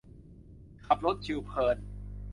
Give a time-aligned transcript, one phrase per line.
[0.85, 1.77] ขับรถชิลเพลิน